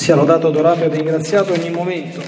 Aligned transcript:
Sia 0.00 0.14
lodato, 0.14 0.46
adorato 0.46 0.82
e 0.82 0.88
ringraziato 0.88 1.52
ogni 1.52 1.68
momento. 1.68 2.22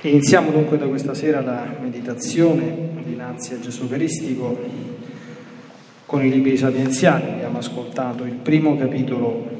Iniziamo 0.00 0.50
dunque 0.50 0.76
da 0.76 0.86
questa 0.86 1.14
sera 1.14 1.40
la 1.40 1.72
meditazione 1.80 3.04
dinanzi 3.04 3.54
a 3.54 3.60
Gesù 3.60 3.82
Eucaristico 3.82 4.58
con 6.04 6.24
i 6.24 6.30
libri 6.30 6.56
sapienziali. 6.56 7.30
Abbiamo 7.30 7.58
ascoltato 7.58 8.24
il 8.24 8.34
primo 8.34 8.76
capitolo 8.76 9.50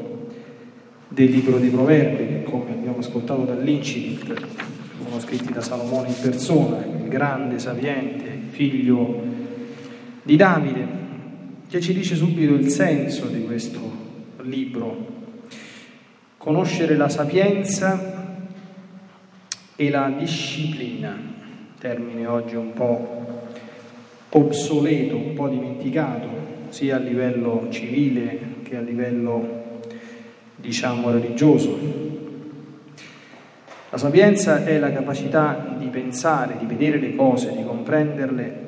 del 1.07 1.31
libro 1.31 1.59
dei 1.59 1.71
Proverbi, 1.71 2.43
come 2.51 2.73
abbiamo 2.73 2.99
ascoltato 2.99 3.43
dall'incipit 3.43 4.45
sono 5.05 5.21
scritti 5.21 5.53
da 5.53 5.61
Salomone 5.61 6.09
in 6.09 6.21
persona, 6.21 6.85
il 6.85 7.09
grande, 7.09 7.61
sapiente, 7.61 8.29
figlio 8.49 9.23
di 10.25 10.35
Davide, 10.35 11.06
che 11.69 11.81
ci 11.81 11.93
dice 11.93 12.15
subito 12.15 12.55
il 12.55 12.69
senso 12.69 13.27
di 13.27 13.45
questo 13.45 13.81
libro. 14.43 15.15
Conoscere 16.37 16.97
la 16.97 17.09
sapienza 17.09 18.37
e 19.75 19.91
la 19.91 20.15
disciplina, 20.17 21.19
termine 21.79 22.27
oggi 22.27 22.55
un 22.55 22.73
po' 22.73 23.25
obsoleto, 24.31 25.17
un 25.17 25.35
po' 25.35 25.49
dimenticato, 25.49 26.29
sia 26.69 26.97
a 26.97 26.99
livello 27.01 27.67
civile 27.71 28.39
che 28.63 28.77
a 28.77 28.81
livello, 28.81 29.81
diciamo, 30.55 31.11
religioso. 31.11 32.05
La 33.91 33.99
sapienza 33.99 34.65
è 34.65 34.79
la 34.79 34.93
capacità 34.93 35.75
di 35.79 35.87
pensare, 35.87 36.57
di 36.59 36.67
vedere 36.67 36.99
le 36.99 37.17
cose, 37.17 37.55
di 37.57 37.65
comprenderle 37.65 38.66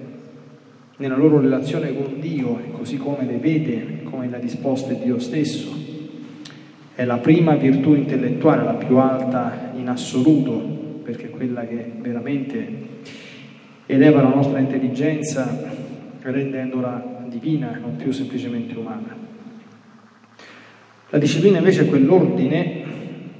nella 0.98 1.16
loro 1.16 1.41
relazione 1.41 1.95
con 1.95 2.19
Dio, 2.20 2.61
così 2.73 2.97
come 2.97 3.25
le 3.25 3.39
vede, 3.39 4.02
come 4.05 4.29
le 4.29 4.37
ha 4.37 4.41
disposte 4.41 4.98
Dio 5.02 5.19
stesso. 5.19 5.75
È 6.95 7.05
la 7.05 7.19
prima 7.19 7.55
virtù 7.55 7.95
intellettuale, 7.95 8.64
la 8.64 8.75
più 8.75 8.97
alta 8.97 9.72
in 9.77 9.89
assoluto, 9.89 11.00
perché 11.03 11.27
è 11.27 11.31
quella 11.31 11.64
che 11.64 11.92
veramente 12.00 12.87
eleva 13.87 14.22
la 14.22 14.34
nostra 14.34 14.59
intelligenza 14.59 15.87
rendendola 16.20 17.17
divina 17.28 17.78
non 17.81 17.97
più 17.97 18.11
semplicemente 18.11 18.77
umana. 18.77 19.17
La 21.11 21.19
disciplina 21.19 21.59
invece 21.59 21.83
è 21.83 21.89
quell'ordine 21.89 22.83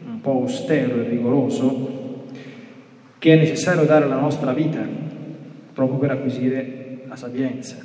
un 0.07 0.21
po' 0.21 0.33
austero 0.33 1.03
e 1.03 1.09
rigoroso 1.09 2.27
che 3.19 3.35
è 3.35 3.37
necessario 3.37 3.85
dare 3.85 4.05
alla 4.05 4.21
nostra 4.21 4.53
vita 4.53 4.81
proprio 5.73 5.99
per 5.99 6.13
acquisire 6.13 6.88
la 7.09 7.17
sapienza. 7.17 7.77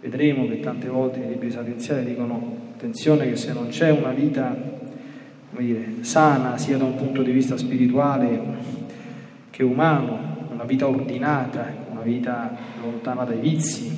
Vedremo 0.00 0.46
che 0.46 0.60
tante 0.60 0.88
volte 0.88 1.20
i 1.20 1.28
libri 1.28 1.50
sapienziali 1.50 2.04
dicono 2.04 2.58
attenzione 2.74 3.28
che 3.28 3.36
se 3.36 3.52
non 3.52 3.68
c'è 3.68 3.90
una 3.90 4.12
vita 4.12 4.78
dire, 5.58 5.96
sana 6.02 6.56
sia 6.56 6.78
da 6.78 6.84
un 6.84 6.94
punto 6.94 7.22
di 7.22 7.32
vista 7.32 7.56
spirituale 7.56 8.40
che 9.50 9.62
umano, 9.62 10.46
una 10.50 10.64
vita 10.64 10.88
ordinata, 10.88 11.72
una 11.90 12.00
vita 12.00 12.56
lontana 12.82 13.24
dai 13.24 13.38
vizi, 13.38 13.90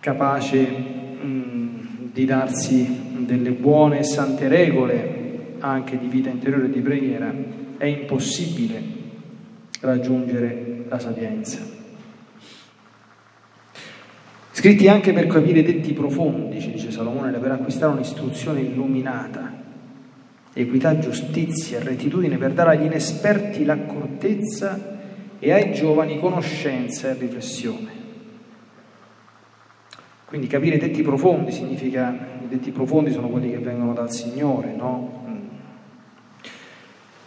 capace 0.00 0.60
mh, 0.60 2.10
di 2.12 2.24
darsi 2.24 3.24
delle 3.24 3.52
buone 3.52 4.00
e 4.00 4.04
sante 4.04 4.48
regole 4.48 5.20
anche 5.60 5.98
di 5.98 6.06
vita 6.08 6.28
interiore 6.28 6.66
e 6.66 6.70
di 6.70 6.80
preghiera, 6.80 7.32
è 7.78 7.84
impossibile 7.84 8.82
raggiungere 9.80 10.84
la 10.88 10.98
sapienza 10.98 11.71
scritti 14.52 14.88
anche 14.88 15.12
per 15.12 15.26
capire 15.26 15.62
detti 15.62 15.92
profondi, 15.92 16.60
ci 16.60 16.70
dice 16.70 16.90
Salomone, 16.90 17.36
per 17.38 17.50
acquistare 17.50 17.92
un'istruzione 17.92 18.60
illuminata, 18.60 19.60
equità, 20.52 20.98
giustizia, 20.98 21.82
rettitudine, 21.82 22.36
per 22.36 22.52
dare 22.52 22.76
agli 22.76 22.84
inesperti 22.84 23.64
l'accortezza 23.64 24.98
e 25.38 25.52
ai 25.52 25.72
giovani 25.72 26.18
conoscenza 26.20 27.10
e 27.10 27.16
riflessione. 27.18 28.00
Quindi 30.26 30.46
capire 30.46 30.78
detti 30.78 31.02
profondi 31.02 31.50
significa, 31.52 32.16
i 32.42 32.48
detti 32.48 32.70
profondi 32.70 33.10
sono 33.10 33.28
quelli 33.28 33.50
che 33.50 33.58
vengono 33.58 33.92
dal 33.92 34.10
Signore, 34.10 34.74
no? 34.74 35.20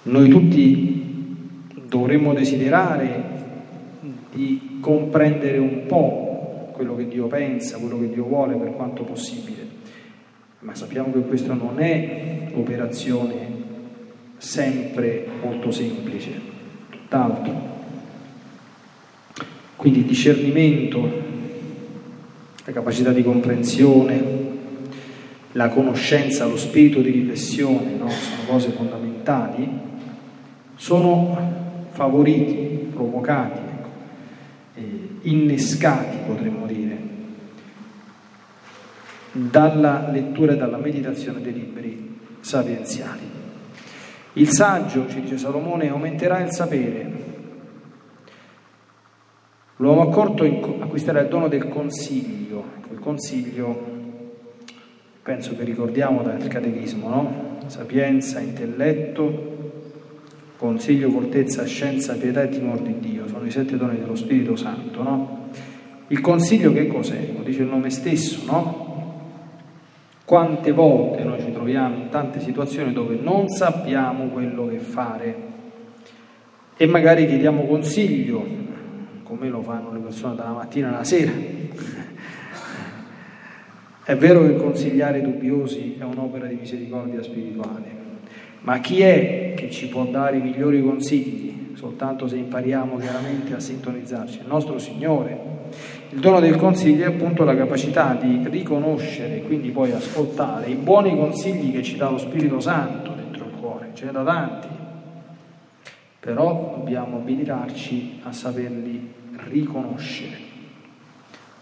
Noi 0.03 0.29
tutti 0.29 1.35
dovremmo 1.87 2.33
desiderare 2.33 3.23
di 4.31 4.77
comprendere 4.79 5.57
un 5.57 5.85
po' 5.87 6.24
quello 6.75 6.93
che 6.97 7.07
Dio 7.07 7.27
pensa, 7.27 7.77
quello 7.77 7.97
che 7.97 8.09
Dio 8.09 8.25
vuole 8.25 8.55
per 8.55 8.73
quanto 8.73 9.03
possibile. 9.03 9.65
Ma 10.59 10.75
sappiamo 10.75 11.13
che 11.13 11.21
questa 11.21 11.53
non 11.53 11.79
è 11.79 12.49
operazione 12.53 13.63
sempre 14.37 15.25
molto 15.41 15.71
semplice, 15.71 16.31
tutt'altro. 16.89 17.73
Quindi 19.77 20.03
discernimento, 20.03 20.99
la 22.65 22.71
capacità 22.73 23.13
di 23.13 23.23
comprensione, 23.23 24.23
la 25.53 25.69
conoscenza, 25.69 26.45
lo 26.45 26.57
spirito 26.57 26.99
di 26.99 27.11
riflessione, 27.11 27.93
no? 27.95 28.09
sono 28.09 28.41
cose 28.47 28.69
fondamentali, 28.71 29.69
sono 30.75 31.37
favoriti, 31.91 32.89
provocati 32.91 33.64
innescati, 35.21 36.17
potremmo 36.25 36.65
dire, 36.65 36.97
dalla 39.31 40.09
lettura 40.09 40.53
e 40.53 40.57
dalla 40.57 40.77
meditazione 40.77 41.41
dei 41.41 41.53
libri 41.53 42.19
sapienziali. 42.39 43.33
Il 44.33 44.49
saggio, 44.49 45.07
ci 45.07 45.21
dice 45.21 45.37
Salomone, 45.37 45.89
aumenterà 45.89 46.39
il 46.39 46.51
sapere. 46.51 47.23
L'uomo 49.77 50.01
accorto 50.03 50.43
acquisterà 50.79 51.21
il 51.21 51.27
dono 51.27 51.47
del 51.47 51.67
consiglio. 51.69 52.63
Il 52.91 52.99
consiglio, 52.99 53.93
penso 55.21 55.55
che 55.55 55.63
ricordiamo 55.63 56.21
dal 56.21 56.47
catechismo, 56.47 57.09
no? 57.09 57.57
Sapienza, 57.67 58.39
intelletto, 58.39 59.54
consiglio, 60.57 61.09
fortezza, 61.09 61.65
scienza, 61.65 62.15
pietà 62.15 62.43
e 62.43 62.49
timore 62.49 62.81
di 62.83 62.99
Dio, 62.99 63.27
sono 63.27 63.45
i 63.45 63.51
sette 63.51 63.77
doni 63.77 63.97
dello 63.97 64.15
Spirito 64.15 64.55
Santo, 64.55 65.03
no? 65.03 65.49
Il 66.07 66.21
consiglio 66.21 66.71
che 66.71 66.87
cos'è? 66.87 67.31
Lo 67.35 67.43
dice 67.43 67.63
il 67.63 67.67
nome 67.67 67.89
stesso, 67.89 68.45
no? 68.45 68.83
Quante 70.23 70.71
volte 70.71 71.23
noi 71.23 71.39
ci 71.39 71.51
troviamo 71.51 71.95
in 71.97 72.09
tante 72.09 72.39
situazioni 72.39 72.93
dove 72.93 73.15
non 73.21 73.47
sappiamo 73.47 74.27
quello 74.27 74.67
che 74.67 74.79
fare 74.79 75.35
e 76.77 76.85
magari 76.87 77.27
chiediamo 77.27 77.65
consiglio, 77.65 78.45
come 79.23 79.49
lo 79.49 79.61
fanno 79.61 79.91
le 79.91 79.99
persone 79.99 80.35
dalla 80.35 80.51
mattina 80.51 80.89
alla 80.89 81.03
sera. 81.03 81.31
È 84.03 84.15
vero 84.15 84.41
che 84.45 84.55
consigliare 84.55 85.21
dubbiosi 85.21 85.95
è 85.97 86.03
un'opera 86.03 86.45
di 86.47 86.55
misericordia 86.55 87.23
spirituale, 87.23 87.94
ma 88.65 88.79
chi 88.79 89.01
è 89.01 89.53
che 89.55 89.69
ci 89.69 89.87
può 89.87 90.05
dare 90.05 90.37
i 90.37 90.41
migliori 90.41 90.81
consigli? 90.81 91.73
Soltanto 91.75 92.27
se 92.27 92.35
impariamo 92.37 92.97
chiaramente 92.97 93.53
a 93.53 93.59
sintonizzarci. 93.59 94.39
Il 94.39 94.47
nostro 94.47 94.79
Signore. 94.79 95.53
Il 96.09 96.19
dono 96.19 96.39
del 96.39 96.55
consiglio 96.55 97.03
è 97.03 97.07
appunto 97.07 97.43
la 97.43 97.55
capacità 97.55 98.17
di 98.19 98.41
riconoscere, 98.49 99.41
quindi 99.41 99.69
poi 99.69 99.91
ascoltare 99.91 100.71
i 100.71 100.75
buoni 100.75 101.15
consigli 101.15 101.71
che 101.71 101.83
ci 101.83 101.95
dà 101.95 102.09
lo 102.09 102.17
Spirito 102.17 102.59
Santo 102.59 103.11
dentro 103.11 103.45
il 103.45 103.51
cuore. 103.59 103.91
Ce 103.93 104.05
ne 104.05 104.11
da 104.11 104.23
tanti. 104.23 104.67
Però 106.19 106.73
dobbiamo 106.75 107.17
abilitarci 107.17 108.21
a 108.23 108.31
saperli 108.31 109.13
riconoscere. 109.49 110.37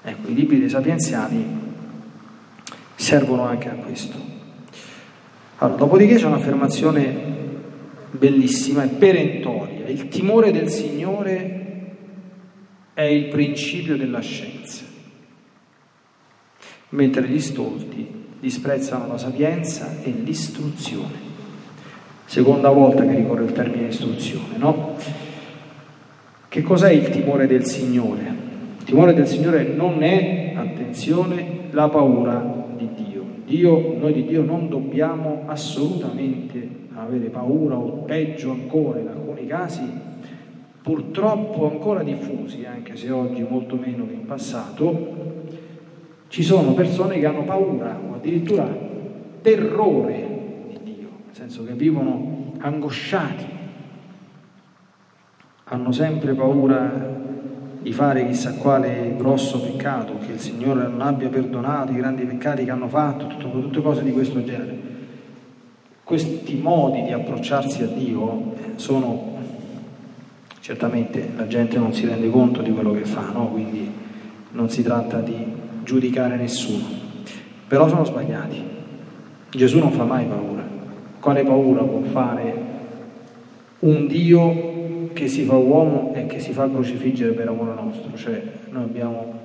Ecco, 0.04 0.30
i 0.30 0.34
libri 0.34 0.60
dei 0.60 0.70
sapienziali 0.70 1.46
servono 2.96 3.44
anche 3.44 3.70
a 3.70 3.74
questo. 3.74 4.43
Allora, 5.58 5.78
dopodiché 5.78 6.16
c'è 6.16 6.26
un'affermazione 6.26 7.32
bellissima 8.12 8.84
e 8.84 8.88
perentoria. 8.88 9.88
Il 9.88 10.08
timore 10.08 10.52
del 10.52 10.70
Signore 10.70 11.62
è 12.94 13.04
il 13.04 13.28
principio 13.28 13.98
della 13.98 14.20
scienza, 14.20 14.84
mentre 16.90 17.28
gli 17.28 17.40
stolti 17.40 18.22
disprezzano 18.40 19.08
la 19.08 19.18
sapienza 19.18 19.98
e 20.04 20.12
l'istruzione. 20.12 21.32
Seconda 22.26 22.70
volta 22.70 23.06
che 23.06 23.16
ricorre 23.16 23.44
il 23.44 23.52
termine 23.52 23.88
istruzione, 23.88 24.58
no? 24.58 24.96
Che 26.48 26.62
cos'è 26.62 26.92
il 26.92 27.10
timore 27.10 27.48
del 27.48 27.66
Signore? 27.66 28.22
Il 28.80 28.84
timore 28.86 29.14
del 29.14 29.28
Signore 29.28 29.64
non 29.64 30.04
è, 30.04 30.54
attenzione, 30.56 31.68
la 31.72 31.90
paura 31.90 32.66
di 32.76 32.90
Dio 32.96 33.13
Dio, 33.46 33.98
noi 33.98 34.14
di 34.14 34.26
Dio 34.26 34.44
non 34.44 34.70
dobbiamo 34.70 35.44
assolutamente 35.46 36.82
avere 36.96 37.30
paura 37.30 37.76
o 37.76 38.04
peggio 38.04 38.52
ancora 38.52 39.00
in 39.00 39.08
alcuni 39.08 39.48
casi, 39.48 39.82
purtroppo 40.82 41.70
ancora 41.70 42.04
diffusi, 42.04 42.66
anche 42.66 42.96
se 42.96 43.10
oggi 43.10 43.46
molto 43.48 43.76
meno 43.76 44.06
che 44.06 44.14
in 44.14 44.26
passato, 44.26 45.22
ci 46.28 46.44
sono 46.44 46.74
persone 46.74 47.20
che 47.20 47.26
hanno 47.26 47.44
paura 47.44 48.00
o 48.10 48.16
addirittura 48.16 48.68
terrore 49.42 50.28
di 50.70 50.80
Dio, 50.84 51.10
nel 51.26 51.36
senso 51.36 51.64
che 51.64 51.74
vivono 51.74 52.54
angosciati, 52.60 53.46
hanno 55.66 55.92
sempre 55.92 56.34
paura 56.34 57.13
di 57.84 57.92
fare 57.92 58.26
chissà 58.26 58.54
quale 58.54 59.14
grosso 59.18 59.60
peccato, 59.60 60.18
che 60.26 60.32
il 60.32 60.40
Signore 60.40 60.88
non 60.88 61.02
abbia 61.02 61.28
perdonato 61.28 61.92
i 61.92 61.96
grandi 61.96 62.24
peccati 62.24 62.64
che 62.64 62.72
hanno 62.72 62.88
fatto, 62.88 63.28
tutto, 63.28 63.50
tutte 63.50 63.82
cose 63.82 64.04
di 64.04 64.12
questo 64.14 64.42
genere. 64.42 64.92
Questi 66.02 66.56
modi 66.56 67.04
di 67.04 67.12
approcciarsi 67.12 67.84
a 67.84 67.88
Dio 67.88 68.54
sono 68.76 69.32
certamente 70.62 71.30
la 71.36 71.46
gente 71.46 71.78
non 71.78 71.94
si 71.94 72.06
rende 72.06 72.30
conto 72.30 72.62
di 72.62 72.72
quello 72.72 72.94
che 72.94 73.04
fa, 73.04 73.32
no? 73.34 73.50
quindi 73.50 73.92
non 74.52 74.70
si 74.70 74.82
tratta 74.82 75.20
di 75.20 75.36
giudicare 75.84 76.38
nessuno, 76.38 76.86
però 77.68 77.90
sono 77.90 78.06
sbagliati. 78.06 78.64
Gesù 79.50 79.80
non 79.80 79.92
fa 79.92 80.06
mai 80.06 80.26
paura. 80.26 80.64
Quale 81.20 81.44
paura 81.44 81.82
può 81.82 82.02
fare 82.04 82.62
un 83.80 84.08
Dio 84.08 84.83
che 85.14 85.28
si 85.28 85.44
fa 85.44 85.56
uomo 85.56 86.14
e 86.16 86.26
che 86.26 86.40
si 86.40 86.52
fa 86.52 86.70
crocifiggere 86.70 87.32
per 87.32 87.48
amore 87.48 87.74
nostro. 87.74 88.16
Cioè, 88.16 88.42
noi 88.70 88.84
abbiamo, 88.84 89.40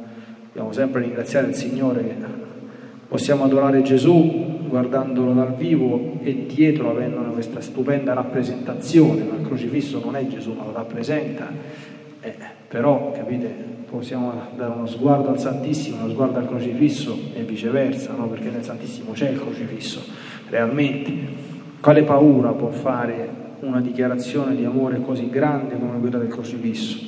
dobbiamo 0.46 0.72
sempre 0.72 1.02
ringraziare 1.02 1.48
il 1.48 1.54
Signore 1.54 2.36
possiamo 3.08 3.44
adorare 3.44 3.82
Gesù 3.82 4.66
guardandolo 4.68 5.32
dal 5.32 5.54
vivo 5.54 6.18
e 6.22 6.44
dietro 6.46 6.90
avendo 6.90 7.20
questa 7.32 7.60
stupenda 7.60 8.12
rappresentazione, 8.12 9.22
ma 9.22 9.36
il 9.36 9.46
crocifisso 9.46 10.00
non 10.04 10.14
è 10.14 10.26
Gesù, 10.26 10.52
ma 10.52 10.64
lo 10.64 10.72
rappresenta. 10.72 11.46
Eh, 12.20 12.34
però, 12.68 13.12
capite, 13.12 13.46
possiamo 13.88 14.32
dare 14.56 14.72
uno 14.72 14.86
sguardo 14.86 15.30
al 15.30 15.38
Santissimo, 15.38 16.02
uno 16.02 16.10
sguardo 16.10 16.38
al 16.38 16.46
crocifisso 16.46 17.18
e 17.34 17.42
viceversa, 17.42 18.12
no? 18.12 18.28
perché 18.28 18.50
nel 18.50 18.62
Santissimo 18.62 19.12
c'è 19.12 19.30
il 19.30 19.40
crocifisso, 19.40 20.02
realmente. 20.50 21.46
Quale 21.80 22.02
paura 22.02 22.50
può 22.50 22.68
fare 22.68 23.46
una 23.60 23.80
dichiarazione 23.80 24.54
di 24.54 24.64
amore 24.64 25.00
così 25.00 25.28
grande 25.28 25.78
come 25.78 25.98
quella 25.98 26.18
del 26.18 26.28
crocifisso. 26.28 27.06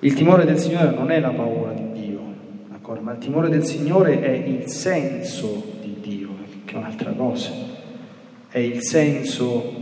Il 0.00 0.14
timore 0.14 0.44
del 0.44 0.58
Signore 0.58 0.94
non 0.94 1.10
è 1.10 1.20
la 1.20 1.30
paura 1.30 1.72
di 1.72 1.92
Dio, 1.92 2.20
d'accordo? 2.68 3.02
ma 3.02 3.12
il 3.12 3.18
timore 3.18 3.48
del 3.48 3.64
Signore 3.64 4.20
è 4.20 4.30
il 4.30 4.66
senso 4.66 5.64
di 5.80 5.96
Dio, 6.00 6.28
che 6.64 6.74
è 6.74 6.76
un'altra 6.76 7.12
cosa. 7.12 7.50
È 8.48 8.58
il 8.58 8.82
senso 8.82 9.72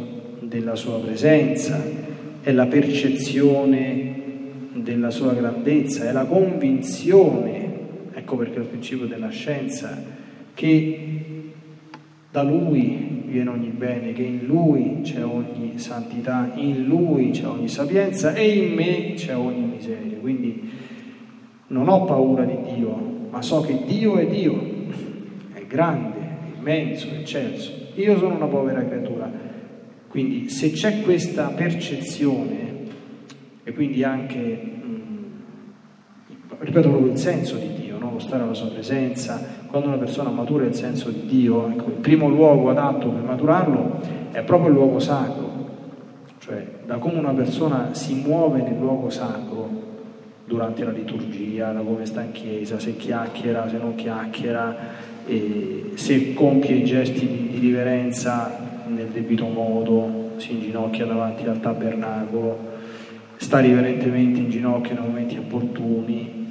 della 0.41 0.77
sua 0.77 1.01
presenza, 1.01 1.83
è 2.41 2.53
la 2.53 2.67
percezione 2.67 4.21
della 4.75 5.11
sua 5.11 5.33
grandezza, 5.33 6.09
è 6.09 6.13
la 6.13 6.25
convinzione, 6.25 7.71
ecco 8.13 8.37
perché 8.37 8.59
il 8.59 8.67
principio 8.67 9.07
della 9.07 9.31
scienza, 9.31 10.03
che 10.55 11.32
da 12.33 12.43
Lui 12.43 13.25
viene 13.27 13.51
ogni 13.51 13.69
bene, 13.69 14.13
che 14.13 14.23
in 14.23 14.47
Lui 14.47 15.01
c'è 15.03 15.23
ogni 15.23 15.79
santità, 15.79 16.51
in 16.55 16.85
Lui 16.85 17.31
c'è 17.31 17.47
ogni 17.47 17.69
sapienza 17.69 18.33
e 18.33 18.49
in 18.49 18.75
me 18.75 19.13
c'è 19.15 19.37
ogni 19.37 19.67
miseria. 19.67 20.17
Quindi 20.19 20.71
non 21.69 21.89
ho 21.89 22.05
paura 22.05 22.45
di 22.45 22.57
Dio, 22.75 23.29
ma 23.31 23.43
so 23.43 23.61
che 23.61 23.83
Dio 23.87 24.17
è 24.17 24.27
Dio, 24.27 24.59
è 25.53 25.67
grande, 25.67 26.19
è 26.19 26.59
immenso, 26.59 27.09
è 27.09 27.19
eccelso. 27.19 27.71
Io 27.97 28.17
sono 28.17 28.35
una 28.35 28.47
povera 28.47 28.83
creatura. 28.83 29.31
Quindi 30.09 30.49
se 30.49 30.71
c'è 30.73 31.03
questa 31.03 31.49
percezione 31.49 32.71
e 33.63 33.73
quindi 33.75 34.03
anche, 34.05 34.39
mh, 34.39 35.25
ripeto 36.61 36.89
proprio 36.89 37.13
il 37.13 37.19
senso 37.19 37.57
di 37.57 37.69
Dio, 37.75 37.82
no? 38.13 38.19
lo 38.19 38.19
stare 38.19 38.43
alla 38.43 38.55
sua 38.55 38.69
presenza, 38.69 39.41
quando 39.67 39.89
una 39.89 39.97
persona 39.97 40.31
matura 40.31 40.65
il 40.65 40.75
senso 40.75 41.11
di 41.11 41.27
Dio, 41.27 41.69
ecco, 41.69 41.87
il 41.89 41.97
primo 42.01 42.29
luogo 42.29 42.71
adatto 42.71 43.09
per 43.09 43.23
maturarlo 43.23 44.01
è 44.31 44.43
proprio 44.43 44.69
il 44.69 44.75
luogo 44.75 44.99
sacro, 44.99 45.51
cioè 46.39 46.67
da 46.85 46.99
come 46.99 47.19
una 47.19 47.33
persona 47.33 47.91
si 47.93 48.15
muove 48.15 48.63
nel 48.63 48.79
luogo 48.79 49.11
sacro 49.11 49.69
durante 50.45 50.85
la 50.85 50.91
liturgia, 50.91 51.73
da 51.73 51.81
come 51.81 52.05
sta 52.05 52.23
in 52.23 52.33
chiesa, 52.33 52.79
se 52.79 52.97
chiacchiera, 52.97 53.69
se 53.69 53.79
non 53.79 53.95
chiacchiera, 53.95 54.77
se 55.95 56.35
compie 56.35 56.77
i 56.77 56.85
gesti 56.85 57.49
di 57.51 57.59
riverenza 57.59 58.59
nel 58.87 59.07
debito 59.07 59.47
modo, 59.47 60.33
si 60.37 60.53
inginocchia 60.53 61.07
davanti 61.07 61.47
al 61.47 61.61
tabernacolo, 61.61 62.71
sta 63.37 63.61
riverentemente 63.61 64.41
in 64.41 64.51
ginocchio 64.51 64.95
nei 64.95 65.03
momenti 65.05 65.37
opportuni, 65.39 66.42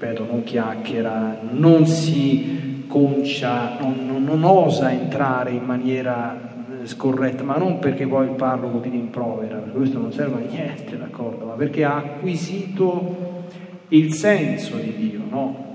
ripeto, 0.00 0.24
non 0.24 0.42
chiacchiera, 0.44 1.38
non 1.50 1.86
si 1.86 2.84
concia, 2.88 3.76
non, 3.78 4.06
non, 4.06 4.24
non, 4.24 4.44
osa 4.44 4.90
entrare 4.90 5.50
in 5.50 5.62
maniera 5.62 6.40
eh, 6.82 6.86
scorretta, 6.86 7.42
ma 7.42 7.56
non 7.58 7.78
perché 7.78 8.06
poi 8.06 8.28
il 8.28 8.34
parroco 8.34 8.80
ti 8.80 8.88
rimprovera, 8.88 9.58
perché 9.58 9.76
questo 9.76 9.98
non 9.98 10.10
serve 10.10 10.42
a 10.42 10.50
niente, 10.50 10.96
d'accordo, 10.96 11.44
ma 11.44 11.52
perché 11.52 11.84
ha 11.84 11.96
acquisito 11.96 13.44
il 13.88 14.14
senso 14.14 14.76
di 14.76 14.96
Dio, 14.96 15.20
no? 15.28 15.68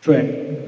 Cioè, 0.00 0.58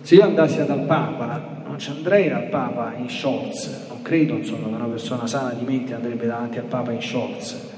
se 0.00 0.14
io 0.14 0.22
andassi 0.22 0.64
dal 0.64 0.86
Papa, 0.86 1.62
non 1.66 1.78
ci 1.78 1.90
andrei 1.90 2.30
dal 2.30 2.48
Papa 2.48 2.94
in 2.96 3.10
shorts, 3.10 3.88
non 3.88 4.00
credo 4.00 4.34
insomma 4.34 4.68
che 4.68 4.74
una 4.74 4.86
persona 4.86 5.26
sana 5.26 5.50
di 5.50 5.64
mente 5.64 5.92
andrebbe 5.92 6.26
davanti 6.26 6.58
al 6.58 6.64
Papa 6.64 6.90
in 6.90 7.02
shorts. 7.02 7.72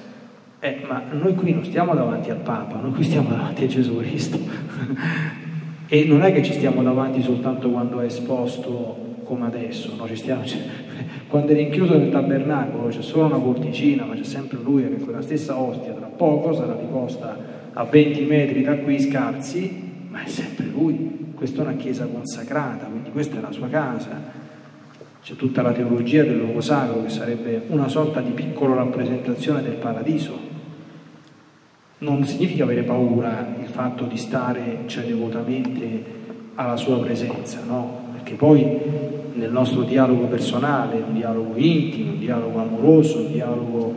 Eh, 0.67 0.81
ma 0.85 1.01
noi 1.13 1.33
qui 1.37 1.53
non 1.53 1.65
stiamo 1.65 1.95
davanti 1.95 2.29
al 2.31 2.39
Papa, 2.39 2.81
noi 2.81 2.91
qui 2.91 3.05
stiamo 3.05 3.29
davanti 3.29 3.63
a 3.65 3.67
Gesù 3.69 3.99
Cristo. 3.99 4.39
E 5.89 6.05
non 6.05 6.25
è 6.25 6.33
che 6.33 6.43
ci 6.43 6.53
stiamo 6.53 6.83
davanti 6.83 7.23
soltanto 7.23 7.71
quando 7.71 8.01
è 8.01 8.07
esposto 8.07 9.19
come 9.23 9.47
adesso, 9.47 9.95
no? 9.97 10.09
stiamo, 10.17 10.45
cioè, 10.45 10.59
quando 11.29 11.53
è 11.53 11.55
rinchiuso 11.55 11.97
nel 11.97 12.11
tabernacolo 12.11 12.89
c'è 12.89 13.03
solo 13.03 13.27
una 13.27 13.39
porticina, 13.39 14.05
ma 14.05 14.15
c'è 14.15 14.25
sempre 14.25 14.59
lui 14.61 14.83
che 14.83 14.97
quella 14.97 15.23
stessa 15.23 15.57
ostia 15.57 15.93
tra 15.93 16.07
poco 16.07 16.53
sarà 16.53 16.75
riposta 16.75 17.39
a 17.73 17.85
20 17.85 18.23
metri 18.23 18.63
da 18.63 18.77
qui 18.79 18.99
scarsi, 18.99 20.09
ma 20.09 20.25
è 20.25 20.27
sempre 20.27 20.67
lui. 20.67 21.35
Questa 21.37 21.63
è 21.63 21.67
una 21.67 21.77
chiesa 21.77 22.05
consacrata, 22.07 22.87
quindi 22.87 23.13
questa 23.13 23.39
è 23.39 23.41
la 23.41 23.53
sua 23.53 23.69
casa. 23.69 24.21
C'è 25.23 25.37
tutta 25.37 25.63
la 25.63 25.71
teologia 25.71 26.25
del 26.25 26.39
luogo 26.39 26.61
sacro 26.61 27.05
che 27.05 27.11
sarebbe 27.11 27.63
una 27.69 27.87
sorta 27.87 28.21
di 28.21 28.33
piccola 28.33 28.75
rappresentazione 28.75 29.63
del 29.63 29.75
paradiso, 29.75 30.46
non 31.99 32.25
significa 32.25 32.65
avere 32.65 32.83
paura 32.83 33.55
il 33.59 33.69
fatto 33.69 34.05
di 34.05 34.19
stare 34.19 34.81
cioè, 34.87 35.05
devotamente 35.05 36.05
alla 36.55 36.77
sua 36.77 36.99
presenza, 37.01 37.61
no? 37.67 38.05
Perché 38.13 38.35
poi 38.35 38.65
nel 39.35 39.51
nostro 39.51 39.83
dialogo 39.83 40.27
personale, 40.27 41.03
un 41.07 41.15
dialogo 41.15 41.55
intimo, 41.57 42.13
un 42.13 42.19
dialogo 42.19 42.59
amoroso, 42.59 43.21
un 43.21 43.33
dialogo 43.33 43.95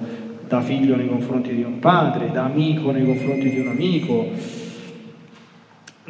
da 0.47 0.61
figlio 0.61 0.95
nei 0.95 1.07
confronti 1.07 1.53
di 1.53 1.63
un 1.63 1.79
padre, 1.79 2.31
da 2.31 2.45
amico 2.45 2.91
nei 2.91 3.05
confronti 3.05 3.49
di 3.49 3.59
un 3.59 3.67
amico, 3.67 4.27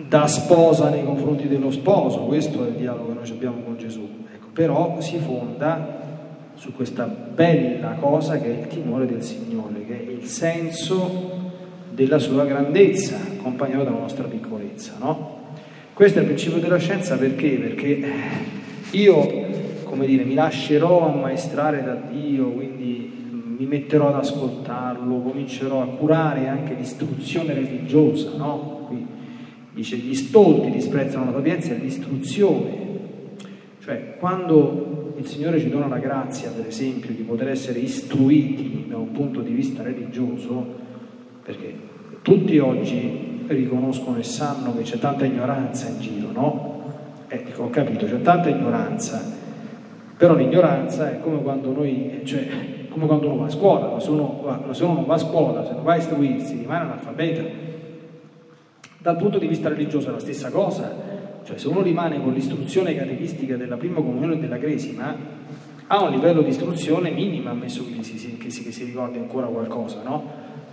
da 0.07 0.27
sposa 0.27 0.89
nei 0.89 1.03
confronti 1.03 1.47
dello 1.47 1.71
sposo, 1.71 2.19
questo 2.21 2.65
è 2.65 2.69
il 2.69 2.75
dialogo 2.75 3.09
che 3.09 3.13
noi 3.15 3.29
abbiamo 3.29 3.61
con 3.63 3.77
Gesù. 3.77 4.07
Ecco, 4.33 4.47
però 4.53 5.01
si 5.01 5.17
fonda 5.17 5.97
su 6.55 6.73
questa 6.73 7.05
bella 7.05 7.95
cosa 7.99 8.39
che 8.39 8.45
è 8.45 8.59
il 8.61 8.67
timore 8.67 9.05
del 9.05 9.23
Signore, 9.23 9.85
che 9.85 10.05
è 10.05 10.11
il 10.11 10.25
senso 10.25 11.38
della 11.99 12.17
sua 12.17 12.45
grandezza, 12.45 13.17
accompagnato 13.17 13.83
dalla 13.83 13.99
nostra 13.99 14.23
piccolezza. 14.23 14.93
No? 14.99 15.37
Questo 15.91 16.19
è 16.19 16.21
il 16.21 16.27
principio 16.27 16.59
della 16.59 16.77
scienza 16.77 17.17
perché? 17.17 17.49
Perché 17.57 18.01
io, 18.91 19.47
come 19.83 20.05
dire, 20.05 20.23
mi 20.23 20.33
lascerò 20.33 21.13
ammaestrare 21.13 21.83
da 21.83 21.95
Dio, 21.95 22.51
quindi 22.51 23.11
mi 23.57 23.65
metterò 23.65 24.07
ad 24.07 24.15
ascoltarlo, 24.15 25.19
comincerò 25.19 25.81
a 25.81 25.87
curare 25.87 26.47
anche 26.47 26.73
l'istruzione 26.73 27.53
religiosa, 27.53 28.31
no? 28.37 28.85
Qui 28.87 29.05
dice 29.73 29.97
gli 29.97 30.15
stolti 30.15 30.71
disprezzano 30.71 31.25
la 31.25 31.33
sapienza 31.33 31.73
e 31.73 31.79
l'istruzione. 31.79 32.87
Cioè, 33.83 34.15
quando 34.19 35.15
il 35.17 35.25
Signore 35.25 35.59
ci 35.59 35.69
dona 35.69 35.87
la 35.87 35.97
grazia, 35.97 36.49
per 36.49 36.65
esempio, 36.65 37.09
di 37.09 37.23
poter 37.23 37.49
essere 37.49 37.79
istruiti 37.79 38.85
da 38.87 38.95
un 38.95 39.11
punto 39.11 39.41
di 39.41 39.51
vista 39.51 39.83
religioso, 39.83 40.65
perché 41.43 41.88
tutti 42.21 42.57
oggi 42.57 43.43
riconoscono 43.47 44.17
e 44.17 44.23
sanno 44.23 44.75
che 44.75 44.83
c'è 44.83 44.99
tanta 44.99 45.25
ignoranza 45.25 45.87
in 45.87 45.99
giro, 45.99 46.31
no? 46.31 46.77
Eh, 47.27 47.43
dico, 47.43 47.63
ho 47.63 47.69
capito, 47.69 48.05
c'è 48.05 48.21
tanta 48.21 48.49
ignoranza, 48.49 49.21
però 50.17 50.35
l'ignoranza 50.35 51.11
è 51.11 51.19
come 51.19 51.41
quando 51.41 51.71
noi, 51.71 52.21
cioè, 52.23 52.47
come 52.89 53.05
quando 53.05 53.27
uno 53.27 53.37
va 53.37 53.45
a 53.45 53.49
scuola, 53.49 53.99
se 53.99 54.09
uno, 54.09 54.41
va, 54.43 54.73
se 54.73 54.83
uno 54.83 54.93
non 54.93 55.05
va 55.05 55.13
a 55.13 55.19
scuola, 55.19 55.65
se 55.65 55.73
non 55.73 55.83
va 55.83 55.93
a 55.93 55.97
istruirsi, 55.97 56.57
rimane 56.57 56.85
analfabeta. 56.85 57.67
Dal 59.01 59.15
punto 59.15 59.37
di 59.37 59.47
vista 59.47 59.69
religioso 59.69 60.09
è 60.09 60.11
la 60.11 60.19
stessa 60.19 60.49
cosa, 60.49 60.93
cioè 61.43 61.57
se 61.57 61.67
uno 61.67 61.81
rimane 61.81 62.21
con 62.21 62.33
l'istruzione 62.33 62.95
catechistica 62.95 63.55
della 63.55 63.77
prima 63.77 64.01
comunione 64.01 64.33
e 64.33 64.39
della 64.39 64.57
cresima, 64.57 65.15
ha 65.87 66.03
un 66.03 66.11
livello 66.11 66.41
di 66.41 66.49
istruzione 66.49 67.09
minimo, 67.09 67.49
ammesso 67.49 67.83
che 67.85 68.03
si, 68.03 68.37
che 68.37 68.49
si, 68.49 68.63
che 68.63 68.71
si 68.71 68.83
ricordi 68.83 69.17
ancora 69.17 69.47
qualcosa, 69.47 70.01
no? 70.03 70.23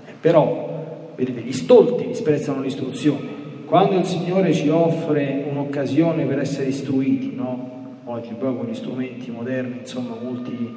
Eh, 0.06 0.12
però 0.20 0.95
Vedete, 1.16 1.40
gli 1.40 1.52
stolti 1.52 2.06
disprezzano 2.06 2.60
l'istruzione, 2.60 3.44
quando 3.64 3.96
il 3.96 4.04
Signore 4.04 4.52
ci 4.52 4.68
offre 4.68 5.46
un'occasione 5.50 6.26
per 6.26 6.40
essere 6.40 6.66
istruiti, 6.66 7.34
no? 7.34 8.00
oggi 8.04 8.34
poi 8.38 8.54
con 8.54 8.66
gli 8.66 8.74
strumenti 8.74 9.30
moderni, 9.30 9.78
insomma, 9.78 10.14
multi, 10.20 10.74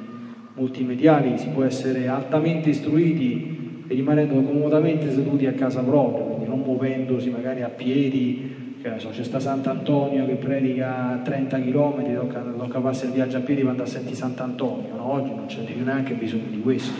multimediali, 0.54 1.36
si 1.36 1.48
può 1.48 1.62
essere 1.62 2.08
altamente 2.08 2.70
istruiti 2.70 3.84
e 3.86 3.94
rimanendo 3.94 4.40
comodamente 4.40 5.12
seduti 5.12 5.44
a 5.44 5.52
casa 5.52 5.82
propria, 5.82 6.24
quindi 6.24 6.46
non 6.46 6.60
muovendosi 6.60 7.28
magari 7.28 7.60
a 7.60 7.68
piedi, 7.68 8.78
che 8.80 8.92
so, 8.96 9.10
c'è 9.10 9.22
sta 9.22 9.40
Sant'Antonio 9.40 10.24
che 10.24 10.36
predica 10.36 11.10
a 11.10 11.16
30 11.18 11.60
km, 11.60 12.14
tocca, 12.14 12.40
tocca 12.40 12.80
farsi 12.80 13.04
il 13.04 13.12
viaggio 13.12 13.36
a 13.36 13.40
piedi 13.40 13.60
quando 13.60 13.84
senti 13.84 14.14
Sant'Antonio, 14.14 14.94
no? 14.96 15.12
oggi 15.12 15.34
non 15.34 15.44
c'è 15.46 15.60
neanche 15.84 16.14
bisogno 16.14 16.48
di 16.48 16.60
questo, 16.60 16.98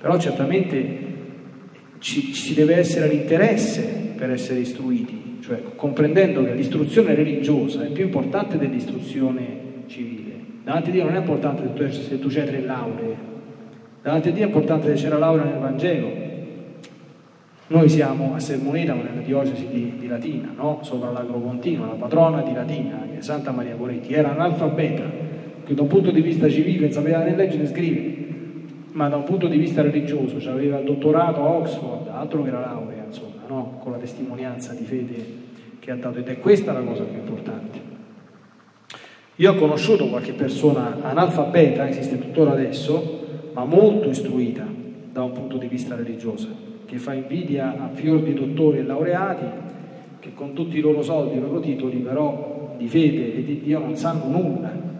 però 0.00 0.18
certamente 0.18 1.12
ci, 2.04 2.34
ci 2.34 2.52
deve 2.52 2.76
essere 2.76 3.08
l'interesse 3.08 4.12
per 4.14 4.30
essere 4.30 4.60
istruiti, 4.60 5.38
cioè 5.40 5.62
comprendendo 5.74 6.44
che 6.44 6.52
l'istruzione 6.52 7.14
religiosa 7.14 7.82
è 7.82 7.88
più 7.88 8.04
importante 8.04 8.58
dell'istruzione 8.58 9.84
civile. 9.86 10.32
Davanti 10.64 10.90
a 10.90 10.92
Dio 10.92 11.04
non 11.04 11.14
è 11.14 11.20
importante 11.20 11.90
se 11.90 12.18
tu, 12.18 12.28
c'hai 12.28 12.44
tre 12.44 12.60
lauree, 12.60 13.16
davanti 14.02 14.28
a 14.28 14.32
Dio 14.32 14.42
è 14.42 14.46
importante 14.46 14.94
se 14.94 15.02
c'è 15.02 15.08
la 15.08 15.16
laurea 15.16 15.44
nel 15.44 15.58
Vangelo. 15.58 16.22
Noi 17.68 17.88
siamo 17.88 18.34
a 18.34 18.38
Sermoneta, 18.38 18.92
nella 18.92 19.22
diocesi 19.24 19.66
di, 19.66 19.94
di 19.98 20.06
Latina, 20.06 20.52
no? 20.54 20.80
sopra 20.82 21.10
l'Agropontino, 21.10 21.86
la 21.86 21.94
patrona 21.94 22.42
di 22.42 22.52
Latina, 22.52 23.08
che 23.10 23.18
è 23.18 23.22
Santa 23.22 23.50
Maria 23.50 23.76
Coretti, 23.76 24.12
era 24.12 24.32
analfabeta, 24.32 25.04
che 25.64 25.72
da 25.72 25.80
un 25.80 25.88
punto 25.88 26.10
di 26.10 26.20
vista 26.20 26.50
civile 26.50 26.92
sapeva 26.92 27.24
né 27.24 27.34
leggere 27.34 27.62
né 27.62 27.68
scrivere, 27.68 28.23
ma 28.94 29.08
da 29.08 29.16
un 29.16 29.24
punto 29.24 29.48
di 29.48 29.58
vista 29.58 29.82
religioso, 29.82 30.40
cioè 30.40 30.52
aveva 30.52 30.78
il 30.78 30.84
dottorato 30.84 31.40
a 31.40 31.48
Oxford, 31.48 32.08
altro 32.08 32.42
che 32.42 32.50
la 32.50 32.60
laurea, 32.60 33.04
insomma, 33.04 33.42
no? 33.48 33.78
con 33.82 33.90
la 33.90 33.98
testimonianza 33.98 34.72
di 34.72 34.84
fede 34.84 35.24
che 35.80 35.90
ha 35.90 35.96
dato 35.96 36.18
ed 36.18 36.28
è 36.28 36.38
questa 36.38 36.72
la 36.72 36.80
cosa 36.80 37.02
più 37.02 37.18
importante. 37.18 37.92
Io 39.36 39.50
ho 39.50 39.56
conosciuto 39.56 40.08
qualche 40.08 40.32
persona 40.32 40.96
analfabeta, 41.02 41.88
esiste 41.88 42.20
tuttora 42.20 42.52
adesso, 42.52 43.50
ma 43.52 43.64
molto 43.64 44.08
istruita 44.08 44.64
da 45.10 45.24
un 45.24 45.32
punto 45.32 45.56
di 45.56 45.66
vista 45.66 45.96
religioso, 45.96 46.48
che 46.84 46.98
fa 46.98 47.14
invidia 47.14 47.74
a 47.76 47.90
fior 47.92 48.22
di 48.22 48.32
dottori 48.32 48.78
e 48.78 48.84
laureati 48.84 49.44
che 50.20 50.32
con 50.34 50.52
tutti 50.52 50.78
i 50.78 50.80
loro 50.80 51.02
soldi 51.02 51.34
e 51.34 51.38
i 51.38 51.40
loro 51.40 51.58
titoli 51.58 51.96
però 51.96 52.76
di 52.78 52.86
fede 52.86 53.34
e 53.34 53.44
di 53.44 53.60
Dio 53.60 53.80
non 53.80 53.96
sanno 53.96 54.28
nulla 54.28 54.93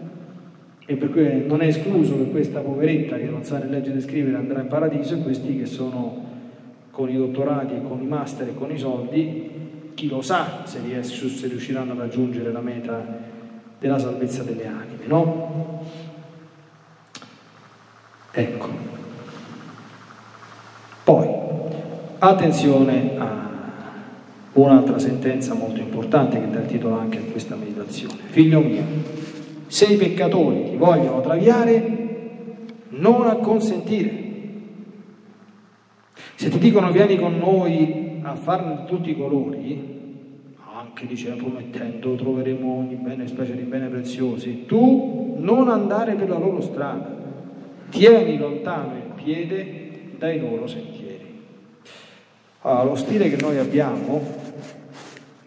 e 0.85 0.95
per 0.95 1.09
cui 1.09 1.45
non 1.47 1.61
è 1.61 1.67
escluso 1.67 2.15
che 2.17 2.29
questa 2.29 2.59
poveretta 2.59 3.17
che 3.17 3.25
non 3.25 3.43
sa 3.43 3.57
né 3.57 3.65
leggere 3.65 3.95
né 3.95 4.01
scrivere 4.01 4.37
andrà 4.37 4.61
in 4.61 4.67
paradiso 4.67 5.15
e 5.15 5.21
questi 5.21 5.57
che 5.57 5.65
sono 5.65 6.33
con 6.91 7.09
i 7.09 7.17
dottorati 7.17 7.73
e 7.73 7.81
con 7.81 8.01
i 8.01 8.05
master 8.05 8.49
e 8.49 8.53
con 8.53 8.71
i 8.71 8.77
soldi, 8.77 9.49
chi 9.95 10.07
lo 10.07 10.21
sa 10.21 10.61
se, 10.65 10.79
riesce, 10.83 11.27
se 11.27 11.47
riusciranno 11.47 11.93
a 11.93 11.95
raggiungere 11.95 12.51
la 12.51 12.61
meta 12.61 13.03
della 13.79 13.97
salvezza 13.97 14.43
delle 14.43 14.67
anime, 14.67 15.05
no? 15.05 15.83
Ecco. 18.31 18.67
Poi, 21.03 21.27
attenzione 22.19 23.17
a 23.17 23.49
un'altra 24.53 24.99
sentenza 24.99 25.53
molto 25.53 25.79
importante 25.79 26.39
che 26.39 26.49
dà 26.49 26.59
il 26.59 26.67
titolo 26.67 26.97
anche 26.97 27.17
a 27.17 27.31
questa 27.31 27.55
meditazione. 27.55 28.15
Figlio 28.27 28.61
mio, 28.61 28.83
se 29.75 29.87
i 29.87 29.97
peccatori 29.97 30.69
ti 30.69 30.77
vogliono 30.77 31.19
traviare, 31.19 31.97
non 32.91 33.27
acconsentire. 33.27 34.23
Se 36.35 36.47
ti 36.47 36.59
dicono 36.59 36.93
vieni 36.93 37.19
con 37.19 37.37
noi 37.37 38.21
a 38.21 38.35
farne 38.35 38.85
tutti 38.85 39.09
i 39.09 39.17
colori, 39.17 40.13
anche 40.77 41.05
diceva 41.05 41.35
promettendo 41.35 42.15
troveremo 42.15 42.73
ogni 42.73 42.95
bene, 42.95 43.27
specie 43.27 43.53
di 43.53 43.63
bene 43.63 43.89
preziosi, 43.89 44.63
tu 44.65 45.35
non 45.39 45.67
andare 45.67 46.13
per 46.13 46.29
la 46.29 46.37
loro 46.37 46.61
strada, 46.61 47.13
tieni 47.89 48.37
lontano 48.37 48.93
il 48.95 49.21
piede 49.21 50.13
dai 50.17 50.39
loro 50.39 50.67
sentieri. 50.67 51.41
Allora, 52.61 52.83
lo 52.83 52.95
stile 52.95 53.29
che 53.29 53.41
noi 53.41 53.57
abbiamo, 53.57 54.21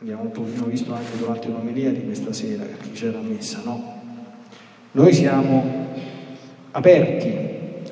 abbiamo 0.02 0.20
un 0.24 0.30
pochino 0.32 0.66
visto 0.66 0.92
anche 0.92 1.16
durante 1.16 1.48
l'omelia 1.48 1.92
di 1.92 2.04
questa 2.04 2.34
sera, 2.34 2.64
che 2.64 2.90
c'era 2.92 3.20
messa, 3.20 3.62
no? 3.64 3.96
Noi 4.92 5.12
siamo 5.12 5.86
aperti, 6.70 7.30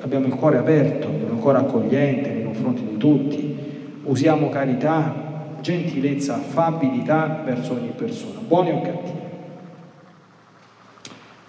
abbiamo 0.01 0.25
il 0.25 0.33
cuore 0.33 0.57
aperto, 0.57 1.07
abbiamo 1.07 1.35
il 1.35 1.39
cuore 1.39 1.59
accogliente 1.59 2.31
nei 2.31 2.43
confronti 2.43 2.83
di 2.83 2.97
tutti, 2.97 3.57
usiamo 4.03 4.49
carità, 4.49 5.57
gentilezza, 5.61 6.35
affabilità 6.35 7.43
verso 7.45 7.73
ogni 7.73 7.91
persona, 7.95 8.39
buoni 8.39 8.71
o 8.71 8.81
cattivi. 8.81 9.19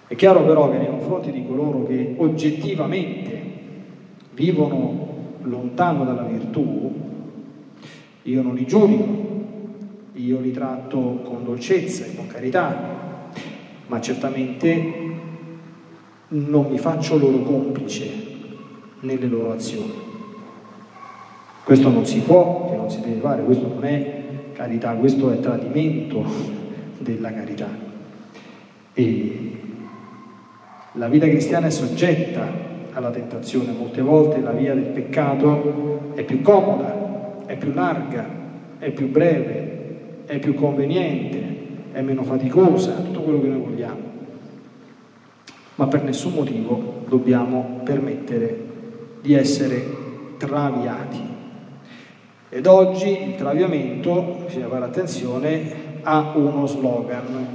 È 0.07 0.15
chiaro 0.15 0.43
però 0.43 0.69
che 0.69 0.77
nei 0.77 0.87
confronti 0.87 1.31
di 1.31 1.45
coloro 1.45 1.83
che 1.85 2.13
oggettivamente 2.17 3.41
vivono 4.33 5.07
lontano 5.41 6.05
dalla 6.05 6.23
virtù, 6.23 6.93
io 8.21 8.41
non 8.43 8.53
li 8.53 8.67
giudico, 8.67 9.27
io 10.13 10.39
li 10.39 10.51
tratto 10.51 11.21
con 11.23 11.43
dolcezza 11.43 12.05
e 12.05 12.15
con 12.15 12.27
carità, 12.27 12.97
ma 13.87 14.01
certamente 14.01 14.98
non 16.29 16.67
mi 16.69 16.77
faccio 16.77 17.17
loro 17.17 17.39
complice 17.39 18.07
nelle 19.01 19.25
loro 19.25 19.51
azioni. 19.51 20.07
Questo 21.63 21.89
non 21.89 22.05
si 22.05 22.19
può 22.19 22.69
e 22.71 22.75
non 22.75 22.89
si 22.89 22.99
deve 23.01 23.19
fare, 23.19 23.43
questo 23.43 23.67
non 23.67 23.83
è 23.83 24.23
carità, 24.53 24.93
questo 24.93 25.31
è 25.31 25.39
tradimento 25.39 26.23
della 26.99 27.31
carità. 27.33 27.67
E 28.93 29.51
la 30.93 31.07
vita 31.07 31.27
cristiana 31.27 31.67
è 31.67 31.71
soggetta 31.71 32.67
alla 32.93 33.11
tentazione, 33.11 33.71
molte 33.71 34.01
volte 34.01 34.41
la 34.41 34.51
via 34.51 34.73
del 34.73 34.85
peccato 34.85 36.11
è 36.15 36.23
più 36.23 36.41
comoda, 36.41 37.43
è 37.45 37.55
più 37.57 37.71
larga, 37.73 38.27
è 38.77 38.91
più 38.91 39.09
breve, 39.09 40.25
è 40.25 40.37
più 40.39 40.53
conveniente, 40.53 41.41
è 41.91 42.01
meno 42.01 42.23
faticosa, 42.23 42.93
tutto 42.93 43.21
quello 43.21 43.41
che 43.41 43.47
noi 43.47 43.61
vogliamo 43.61 44.08
ma 45.79 45.87
per 45.87 46.03
nessun 46.03 46.33
motivo 46.33 47.05
dobbiamo 47.07 47.79
permettere 47.85 48.65
di 49.21 49.33
essere 49.33 49.81
traviati. 50.37 51.21
Ed 52.49 52.65
oggi 52.65 53.29
il 53.29 53.35
traviamento, 53.37 54.43
bisogna 54.45 54.67
fare 54.67 54.83
attenzione, 54.83 56.01
ha 56.03 56.33
uno 56.35 56.67
slogan 56.67 57.47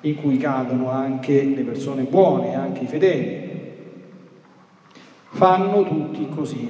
in 0.00 0.16
cui 0.16 0.38
cadono 0.38 0.90
anche 0.90 1.44
le 1.44 1.62
persone 1.62 2.02
buone, 2.02 2.56
anche 2.56 2.82
i 2.82 2.86
fedeli. 2.88 3.50
Fanno 5.28 5.84
tutti 5.84 6.28
così. 6.28 6.68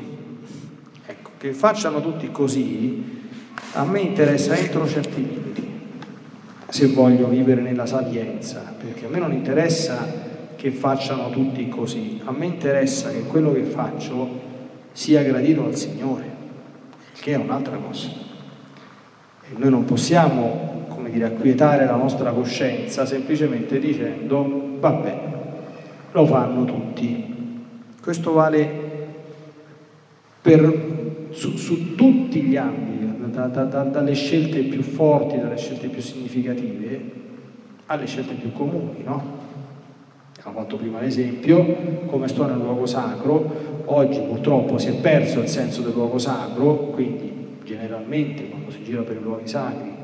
Ecco, 1.07 1.31
che 1.39 1.55
facciano 1.55 2.03
tutti 2.03 2.31
così, 2.31 3.23
a 3.73 3.85
me 3.85 4.01
interessa 4.01 4.55
entro 4.55 4.87
certi 4.87 5.27
limiti, 5.27 5.71
se 6.69 6.87
voglio 6.89 7.29
vivere 7.29 7.63
nella 7.63 7.87
sapienza, 7.87 8.75
perché 8.79 9.07
a 9.07 9.09
me 9.09 9.19
non 9.19 9.33
interessa 9.33 10.35
che 10.57 10.71
facciano 10.71 11.31
tutti 11.31 11.69
così. 11.69 12.21
A 12.25 12.33
me 12.33 12.47
interessa 12.47 13.11
che 13.11 13.21
quello 13.21 13.53
che 13.53 13.63
faccio 13.63 14.45
sia 14.93 15.23
gradito 15.23 15.65
al 15.65 15.77
Signore, 15.77 16.25
che 17.21 17.33
è 17.33 17.37
un'altra 17.37 17.77
cosa. 17.77 18.09
E 18.09 19.55
noi 19.57 19.71
non 19.71 19.85
possiamo, 19.85 20.87
come 20.89 21.11
dire, 21.11 21.27
acquietare 21.27 21.85
la 21.85 21.97
nostra 21.97 22.33
coscienza 22.33 23.05
semplicemente 23.05 23.79
dicendo, 23.79 24.79
vabbè, 24.81 25.21
lo 26.13 26.27
fanno 26.27 26.65
tutti. 26.65 27.35
Questo 28.01 28.33
vale 28.33 28.85
per, 30.41 31.29
su, 31.31 31.57
su, 31.57 31.95
tutti 31.95 32.41
gli 32.41 32.57
ambiti, 32.57 33.31
da, 33.31 33.47
da, 33.49 33.65
da, 33.65 33.83
dalle 33.83 34.15
scelte 34.15 34.61
più 34.63 34.83
forti, 34.83 35.39
dalle 35.39 35.59
scelte 35.59 35.89
più 35.89 36.01
significative, 36.01 37.13
alle 37.87 38.07
scelte 38.07 38.35
più 38.35 38.53
comuni, 38.53 39.03
no? 39.05 39.46
Ho 40.49 40.53
fatto 40.53 40.77
prima 40.77 41.01
l'esempio, 41.01 42.05
come 42.07 42.29
sto 42.29 42.47
nel 42.47 42.59
luogo 42.59 42.87
sacro, 42.87 43.83
oggi 43.87 44.21
purtroppo 44.21 44.79
si 44.79 44.89
è 44.89 44.95
perso 44.95 45.41
il 45.41 45.49
senso 45.49 45.83
del 45.83 45.93
luogo 45.93 46.19
sacro, 46.19 46.77
quindi 46.93 47.59
generalmente 47.65 48.49
quando 48.49 48.71
si 48.71 48.83
gira 48.85 49.03
per 49.03 49.17
i 49.17 49.23
luoghi 49.23 49.49
sacri 49.49 49.95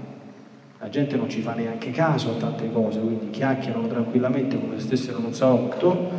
la 0.82 0.88
gente 0.88 1.16
non 1.16 1.28
ci 1.28 1.42
fa 1.42 1.54
neanche 1.54 1.92
caso 1.92 2.30
a 2.30 2.40
tante 2.40 2.68
cose, 2.72 2.98
quindi 2.98 3.30
chiacchierano 3.30 3.86
tranquillamente 3.86 4.58
come 4.58 4.80
se 4.80 4.86
stessero 4.86 5.18
in 5.18 5.26
un 5.26 5.32
salotto, 5.32 6.10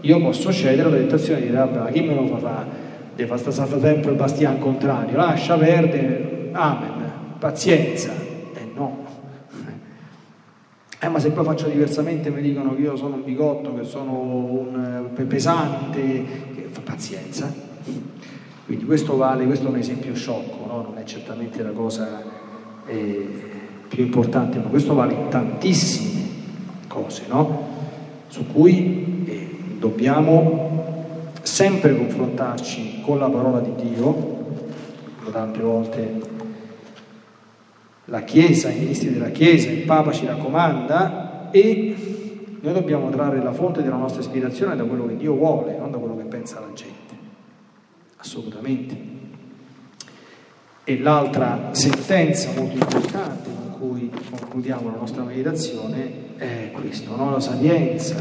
io 0.00 0.20
posso 0.20 0.52
cedere 0.52 0.88
alla 0.88 0.96
tentazione 0.98 1.40
di 1.40 1.46
dire, 1.46 1.56
vabbè, 1.56 1.90
chi 1.90 2.02
me 2.02 2.14
lo 2.14 2.26
fa 2.26 2.36
fare? 2.36 2.66
Deve 3.16 3.34
fare 3.34 3.50
sempre 3.50 4.10
il 4.10 4.16
bastian 4.18 4.58
contrario, 4.58 5.16
lascia 5.16 5.56
perdere, 5.56 6.50
amen, 6.52 7.12
pazienza, 7.38 8.12
eh, 11.02 11.08
ma 11.08 11.18
se 11.18 11.30
poi 11.30 11.44
faccio 11.44 11.66
diversamente 11.68 12.28
mi 12.30 12.42
dicono 12.42 12.74
che 12.74 12.82
io 12.82 12.94
sono 12.94 13.14
un 13.14 13.24
bigotto, 13.24 13.74
che 13.74 13.84
sono 13.84 14.12
un 14.12 15.08
eh, 15.16 15.22
pesante, 15.24 16.00
che... 16.54 16.68
pazienza. 16.84 17.52
Quindi 18.66 18.84
questo 18.84 19.16
vale, 19.16 19.46
questo 19.46 19.66
è 19.66 19.70
un 19.70 19.78
esempio 19.78 20.14
sciocco, 20.14 20.66
no? 20.66 20.82
non 20.82 20.98
è 20.98 21.04
certamente 21.04 21.62
la 21.62 21.70
cosa 21.70 22.22
è 22.84 23.16
più 23.88 24.04
importante, 24.04 24.58
ma 24.58 24.68
questo 24.68 24.94
vale 24.94 25.14
in 25.14 25.28
tantissime 25.28 26.20
cose, 26.86 27.22
no? 27.28 27.68
Su 28.28 28.46
cui 28.52 29.24
eh, 29.24 29.56
dobbiamo 29.78 31.32
sempre 31.42 31.96
confrontarci 31.96 33.00
con 33.00 33.18
la 33.18 33.28
parola 33.28 33.60
di 33.60 33.72
Dio, 33.74 34.38
tante 35.32 35.60
volte 35.60 36.20
la 38.10 38.22
Chiesa, 38.22 38.70
i 38.70 38.78
ministri 38.78 39.12
della 39.12 39.30
Chiesa, 39.30 39.70
il 39.70 39.84
Papa 39.84 40.10
ci 40.10 40.26
raccomanda 40.26 41.48
e 41.52 41.94
noi 42.60 42.72
dobbiamo 42.72 43.08
trarre 43.08 43.40
la 43.40 43.52
fonte 43.52 43.82
della 43.82 43.96
nostra 43.96 44.20
ispirazione 44.20 44.74
da 44.76 44.84
quello 44.84 45.06
che 45.06 45.16
Dio 45.16 45.34
vuole, 45.34 45.78
non 45.78 45.92
da 45.92 45.98
quello 45.98 46.16
che 46.16 46.24
pensa 46.24 46.58
la 46.58 46.72
gente. 46.74 47.14
Assolutamente. 48.16 49.08
E 50.82 50.98
l'altra 50.98 51.68
sentenza 51.70 52.50
molto 52.56 52.74
importante 52.74 53.48
con 53.48 53.78
cui 53.78 54.10
concludiamo 54.30 54.90
la 54.90 54.96
nostra 54.96 55.22
meditazione 55.22 56.36
è 56.36 56.70
questo, 56.72 57.14
no? 57.14 57.30
la 57.30 57.40
sapienza. 57.40 58.16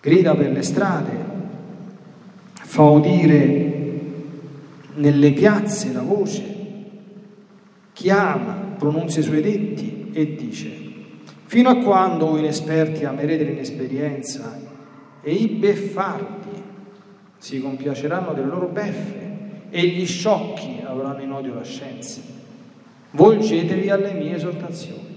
Grida 0.00 0.34
per 0.34 0.52
le 0.52 0.62
strade, 0.62 1.24
fa 2.54 2.82
udire 2.82 3.72
nelle 4.94 5.32
piazze 5.32 5.92
la 5.92 6.02
voce 6.02 6.53
chiama, 7.94 8.74
pronuncia 8.76 9.20
i 9.20 9.22
suoi 9.22 9.40
detti 9.40 10.10
e 10.12 10.34
dice, 10.34 10.70
fino 11.46 11.70
a 11.70 11.76
quando 11.76 12.26
voi 12.26 12.40
inesperti 12.40 13.04
amerete 13.04 13.44
l'inesperienza 13.44 14.60
e 15.22 15.32
i 15.32 15.46
beffardi 15.46 16.62
si 17.38 17.60
compiaceranno 17.60 18.32
delle 18.34 18.48
loro 18.48 18.66
beffe 18.66 19.32
e 19.70 19.86
gli 19.86 20.04
sciocchi 20.06 20.80
avranno 20.84 21.22
in 21.22 21.32
odio 21.32 21.54
la 21.54 21.62
scienza. 21.62 22.20
Volgetevi 23.12 23.88
alle 23.90 24.12
mie 24.12 24.34
esortazioni. 24.34 25.16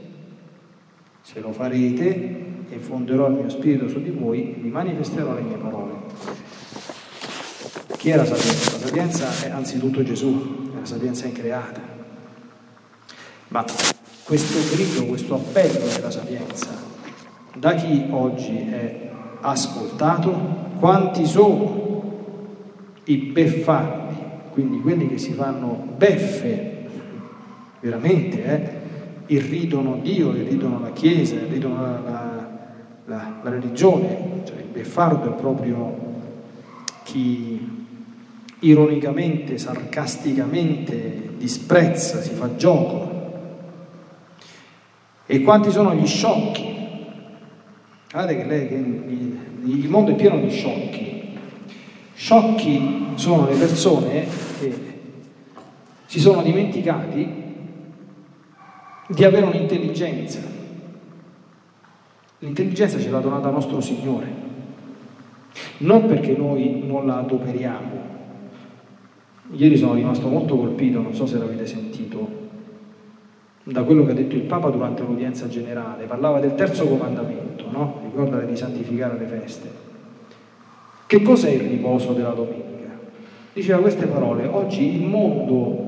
Se 1.21 1.39
lo 1.39 1.51
farete, 1.51 2.45
infonderò 2.69 3.27
il 3.27 3.33
mio 3.33 3.49
spirito 3.49 3.89
su 3.89 4.01
di 4.01 4.11
voi 4.11 4.53
e 4.53 4.59
vi 4.61 4.69
manifesterò 4.69 5.33
le 5.33 5.41
mie 5.41 5.57
parole. 5.57 5.93
Chi 7.97 8.09
è 8.11 8.15
la 8.15 8.25
sapienza? 8.25 8.71
La 8.71 8.85
sapienza 8.85 9.47
è 9.47 9.49
anzitutto 9.49 10.03
Gesù, 10.03 10.71
è 10.75 10.79
la 10.79 10.85
sapienza 10.85 11.25
increata. 11.25 11.96
Ma 13.49 13.63
questo 14.23 14.75
grido, 14.75 15.05
questo 15.05 15.35
appello 15.35 15.87
della 15.87 16.11
sapienza, 16.11 16.67
da 17.55 17.75
chi 17.75 18.07
oggi 18.09 18.57
è 18.57 19.09
ascoltato, 19.39 20.65
quanti 20.79 21.25
sono 21.25 21.85
i 23.05 23.15
beffardi, 23.17 24.15
quindi 24.51 24.81
quelli 24.81 25.07
che 25.07 25.17
si 25.17 25.31
fanno 25.31 25.87
beffe, 25.95 26.89
veramente, 27.79 28.43
eh, 28.43 29.33
irridono 29.33 29.99
Dio, 30.01 30.35
irridono 30.35 30.81
la 30.81 30.91
Chiesa, 30.91 31.35
irridono 31.35 31.81
la, 31.81 31.99
la, 31.99 32.49
la, 33.05 33.39
la 33.43 33.49
religione, 33.49 34.41
cioè 34.43 34.57
il 34.57 34.67
beffardo 34.71 35.33
è 35.33 35.39
proprio 35.39 36.05
chi 37.03 37.85
ironicamente, 38.59 39.57
sarcasticamente 39.57 41.35
disprezza, 41.37 42.21
si 42.21 42.31
fa 42.31 42.55
gioco 42.57 43.16
e 45.27 45.41
quanti 45.41 45.69
sono 45.69 45.93
gli 45.93 46.07
sciocchi? 46.07 46.75
Guardate 48.09 48.37
che, 48.37 48.45
lei, 48.45 48.67
che 48.67 48.75
il 48.75 49.89
mondo 49.89 50.11
è 50.11 50.15
pieno 50.15 50.39
di 50.39 50.49
sciocchi. 50.49 51.37
Sciocchi 52.15 53.07
sono 53.15 53.45
le 53.47 53.55
persone 53.55 54.25
che 54.59 54.81
si 56.05 56.19
sono 56.19 56.41
dimenticati 56.41 57.45
di 59.07 59.23
avere 59.23 59.45
un'intelligenza. 59.45 60.39
L'intelligenza 62.39 62.97
ce 62.97 63.09
l'ha 63.09 63.19
donata 63.19 63.49
nostro 63.49 63.81
Signore, 63.81 64.27
non 65.79 66.05
perché 66.05 66.37
noi 66.37 66.83
non 66.85 67.05
la 67.05 67.17
adoperiamo. 67.17 68.05
Ieri 69.51 69.75
sono 69.75 69.93
rimasto 69.93 70.27
molto 70.27 70.55
colpito, 70.55 71.01
non 71.01 71.13
so 71.13 71.25
se 71.25 71.37
l'avete 71.37 71.65
sentito, 71.65 72.46
da 73.71 73.83
quello 73.83 74.05
che 74.05 74.11
ha 74.11 74.15
detto 74.15 74.35
il 74.35 74.43
Papa 74.43 74.69
durante 74.69 75.03
l'udienza 75.03 75.47
generale, 75.49 76.05
parlava 76.05 76.39
del 76.39 76.55
terzo 76.55 76.87
comandamento, 76.87 77.69
no? 77.69 77.99
ricordate 78.03 78.45
di 78.45 78.55
santificare 78.55 79.17
le 79.17 79.25
feste. 79.25 79.69
Che 81.05 81.21
cos'è 81.21 81.49
il 81.49 81.67
riposo 81.67 82.13
della 82.13 82.29
domenica? 82.29 82.97
Diceva 83.51 83.79
queste 83.79 84.05
parole, 84.05 84.45
oggi 84.45 84.95
il 84.95 85.05
mondo 85.05 85.85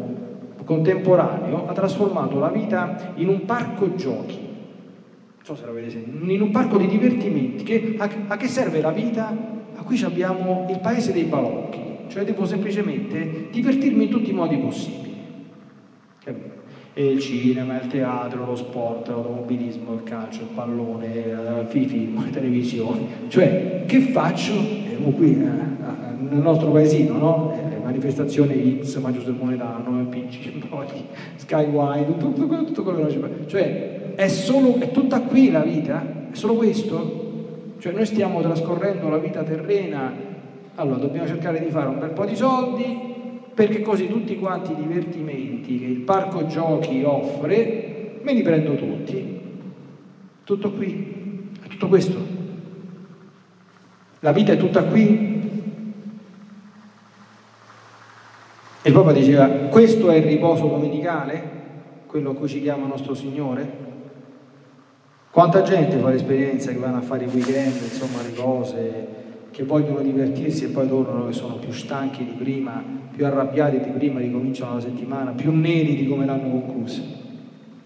contemporaneo 0.66 1.68
ha 1.68 1.74
trasformato 1.74 2.38
la 2.38 2.50
vita 2.50 3.14
in 3.16 3.30
un 3.30 3.46
parco 3.46 3.96
giochi, 3.96 4.38
non 4.38 5.44
so 5.44 5.56
se 5.56 5.66
l'avete 5.66 5.90
sentito, 5.90 6.30
in 6.30 6.42
un 6.42 6.52
parco 6.52 6.78
di 6.78 6.88
divertimenti, 6.88 7.64
che, 7.64 7.96
a, 7.98 8.10
a 8.28 8.38
che 8.38 8.48
serve 8.48 8.82
la 8.82 8.92
vita? 8.92 9.58
A 9.76 9.84
qui 9.84 10.02
abbiamo 10.04 10.68
il 10.70 10.80
paese 10.80 11.14
dei 11.14 11.24
balocchi, 11.24 11.80
cioè 12.10 12.26
devo 12.26 12.46
semplicemente 12.46 13.48
divertirmi 13.52 14.04
in 14.04 14.10
tutti 14.10 14.32
i 14.32 14.34
modi 14.34 14.58
possibili. 14.58 15.16
Capito? 16.22 16.59
Il 17.04 17.20
cinema, 17.20 17.80
il 17.80 17.88
teatro, 17.88 18.46
lo 18.46 18.56
sport, 18.56 19.08
l'automobilismo, 19.08 19.94
il 19.94 20.04
calcio, 20.04 20.42
il 20.42 20.48
pallone, 20.54 21.06
il 21.08 21.66
film, 21.68 22.24
le 22.24 22.30
televisioni. 22.30 23.08
Cioè, 23.28 23.84
che 23.86 24.00
faccio? 24.02 24.54
Siamo 24.54 25.12
qui 25.12 25.32
eh, 25.32 25.38
nel 25.38 26.42
nostro 26.42 26.72
paesino, 26.72 27.18
no? 27.18 27.54
Eh, 27.54 27.70
le 27.70 27.80
manifestazioni 27.82 28.82
X, 28.84 28.98
Maggio 28.98 29.22
Sermone 29.22 29.56
d'anno, 29.56 30.06
PC, 30.08 30.52
Skywide, 31.36 32.06
tutto, 32.06 32.34
tutto, 32.34 32.66
tutto 32.66 32.84
quello 32.84 33.06
che 33.06 33.18
c'è. 33.18 33.46
Cioè, 33.46 34.14
è, 34.16 34.28
solo, 34.28 34.80
è 34.80 34.92
tutta 34.92 35.22
qui 35.22 35.52
la 35.52 35.62
vita? 35.62 36.28
È 36.32 36.36
solo 36.36 36.56
questo? 36.56 37.28
Cioè, 37.80 37.94
noi 37.94 38.06
stiamo 38.06 38.42
trascorrendo 38.42 39.08
la 39.08 39.20
vita 39.20 39.44
terrena, 39.44 40.12
allora 40.76 40.98
dobbiamo 40.98 41.28
cercare 41.28 41.64
di 41.64 41.70
fare 41.70 41.88
un 41.88 42.00
bel 42.00 42.10
po' 42.10 42.26
di 42.26 42.36
soldi, 42.36 43.09
perché 43.60 43.82
così 43.82 44.08
tutti 44.08 44.40
quanti 44.40 44.72
i 44.72 44.76
divertimenti 44.76 45.80
che 45.80 45.86
il 45.86 46.00
parco 46.00 46.48
giochi 46.48 47.04
offre, 47.04 48.22
me 48.22 48.32
li 48.32 48.42
prendo 48.42 48.74
tutti. 48.78 49.42
Tutto 50.46 50.72
qui, 50.72 51.50
è 51.62 51.68
tutto 51.68 51.90
questo. 51.90 52.18
La 54.22 54.32
vita 54.32 54.54
è 54.54 54.58
tutta 54.58 54.86
qui. 54.86 55.42
E 58.82 58.88
il 58.88 58.94
Papa 58.94 59.12
diceva, 59.12 59.50
questo 59.50 60.10
è 60.10 60.16
il 60.16 60.24
riposo 60.24 60.66
domenicale, 60.68 61.50
quello 62.06 62.30
a 62.30 62.36
cui 62.36 62.48
ci 62.48 62.62
chiama 62.62 62.88
nostro 62.88 63.14
Signore? 63.14 63.88
Quanta 65.32 65.64
gente 65.64 65.98
fa 65.98 66.12
l'esperienza 66.12 66.72
che 66.72 66.78
vanno 66.78 67.00
a 67.00 67.02
fare 67.02 67.26
i 67.26 67.28
weekend, 67.28 67.74
insomma, 67.74 68.22
le 68.22 68.34
cose, 68.34 69.08
che 69.60 69.66
vogliono 69.66 70.00
divertirsi 70.00 70.64
e 70.64 70.68
poi 70.70 70.88
tornano 70.88 71.26
che 71.26 71.34
sono 71.34 71.56
più 71.56 71.74
stanchi 71.74 72.24
di 72.24 72.32
prima, 72.32 72.82
più 73.14 73.26
arrabbiati 73.26 73.78
di 73.82 73.90
prima, 73.90 74.22
ricominciano 74.22 74.76
la 74.76 74.80
settimana, 74.80 75.32
più 75.32 75.52
neri 75.52 75.98
di 75.98 76.08
come 76.08 76.26
l'hanno 76.26 76.50
conclusa. 76.50 77.02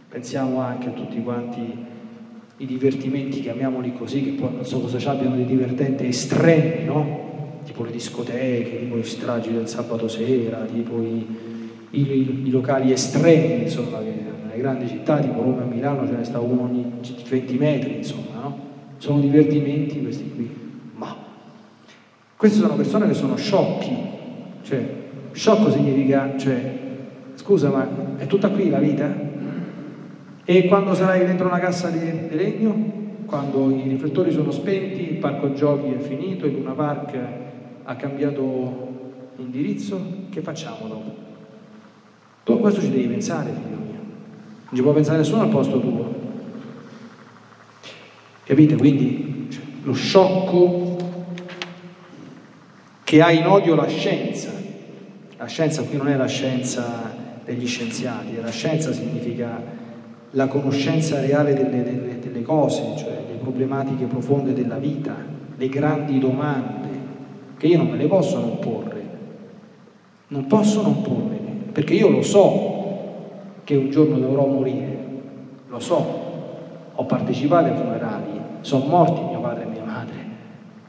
Pensiamo 0.07 0.59
anche 0.59 0.89
a 0.89 0.91
tutti 0.91 1.19
quanti 1.23 1.61
i 2.57 2.65
divertimenti, 2.67 3.39
chiamiamoli 3.39 3.91
così, 3.93 4.23
che 4.23 4.39
poi 4.39 4.53
non 4.53 4.63
so 4.63 4.81
cosa 4.81 4.99
ci 4.99 5.07
abbiano 5.07 5.35
di 5.35 5.45
divertente, 5.45 6.05
estremi, 6.05 6.85
no? 6.85 7.61
Tipo 7.63 7.83
le 7.85 7.91
discoteche, 7.91 8.81
tipo 8.81 8.95
le 8.95 9.03
stragi 9.03 9.51
del 9.51 9.67
sabato 9.67 10.07
sera, 10.07 10.65
tipo 10.71 11.01
i, 11.01 11.25
i, 11.89 12.01
i, 12.01 12.41
i 12.45 12.49
locali 12.51 12.91
estremi, 12.91 13.63
insomma, 13.63 13.97
che 13.97 14.13
nelle 14.45 14.61
grandi 14.61 14.87
città, 14.87 15.17
tipo 15.17 15.41
Roma 15.41 15.63
e 15.63 15.73
Milano 15.73 16.05
ce 16.05 16.17
ne 16.17 16.23
sta 16.23 16.39
uno 16.39 16.65
ogni 16.65 16.85
20 17.27 17.57
metri, 17.57 17.95
insomma, 17.95 18.41
no? 18.43 18.59
Sono 18.97 19.21
divertimenti 19.21 20.03
questi 20.03 20.31
qui. 20.35 20.62
Queste 22.43 22.59
sono 22.59 22.75
persone 22.75 23.07
che 23.07 23.13
sono 23.13 23.37
sciocchi, 23.37 23.95
cioè 24.63 24.85
sciocco 25.31 25.71
significa, 25.71 26.35
cioè, 26.37 26.77
scusa 27.35 27.69
ma 27.69 28.17
è 28.17 28.27
tutta 28.27 28.49
qui 28.49 28.69
la 28.69 28.79
vita? 28.79 29.09
E 30.43 30.67
quando 30.67 30.93
sarai 30.93 31.25
dentro 31.25 31.47
una 31.47 31.59
cassa 31.59 31.89
di, 31.89 32.01
legno? 32.35 32.75
Quando 33.25 33.71
i 33.71 33.87
riflettori 33.87 34.33
sono 34.33 34.51
spenti, 34.51 35.11
il 35.11 35.17
parco 35.19 35.53
giochi 35.53 35.93
è 35.93 35.99
finito, 35.99 36.45
il 36.45 36.55
Luna 36.55 36.73
Park 36.73 37.17
ha 37.83 37.95
cambiato 37.95 38.89
indirizzo, 39.37 40.01
che 40.29 40.41
facciamo 40.41 40.89
dopo? 40.89 41.15
Tu 42.43 42.51
a 42.51 42.57
questo 42.57 42.81
ci 42.81 42.89
devi 42.89 43.07
pensare, 43.07 43.51
figlio 43.51 43.77
mio. 43.77 43.99
Non 44.65 44.73
ci 44.73 44.81
può 44.81 44.91
pensare 44.91 45.19
nessuno 45.19 45.43
al 45.43 45.49
posto 45.49 45.79
tuo. 45.79 46.13
Capite? 48.43 48.75
Quindi 48.75 49.47
cioè, 49.49 49.63
lo 49.83 49.93
sciocco 49.93 50.92
che 53.13 53.21
ha 53.21 53.29
in 53.29 53.45
odio 53.45 53.75
la 53.75 53.85
scienza. 53.85 54.49
La 55.37 55.45
scienza 55.45 55.83
qui 55.83 55.97
non 55.97 56.07
è 56.07 56.15
la 56.15 56.25
scienza 56.25 57.13
degli 57.45 57.67
scienziati, 57.67 58.41
la 58.41 58.49
scienza 58.49 58.91
significa 58.91 59.61
la 60.31 60.47
conoscenza 60.47 61.19
reale 61.19 61.53
delle, 61.53 61.83
delle, 61.83 62.17
delle 62.17 62.41
cose, 62.41 62.81
cioè 62.97 63.21
le 63.29 63.35
problematiche 63.39 64.05
profonde 64.05 64.53
della 64.53 64.79
vita, 64.79 65.15
le 65.55 65.69
grandi 65.69 66.17
domande, 66.17 66.89
che 67.59 67.67
io 67.67 67.77
non 67.77 67.89
me 67.89 67.97
le 67.97 68.07
posso 68.07 68.39
non 68.39 68.57
porre, 68.57 69.03
non 70.29 70.47
posso 70.47 70.81
non 70.81 71.03
porre, 71.03 71.37
perché 71.71 71.93
io 71.93 72.09
lo 72.09 72.23
so, 72.23 73.61
che 73.63 73.75
un 73.75 73.91
giorno 73.91 74.17
dovrò 74.17 74.47
morire, 74.47 74.97
lo 75.67 75.79
so, 75.79 76.21
ho 76.95 77.05
partecipato 77.05 77.67
ai 77.67 77.75
funerali, 77.75 78.41
sono 78.61 78.85
morti 78.85 79.21
mio 79.21 79.39
padre 79.39 79.65
e 79.65 79.67
mia 79.67 79.82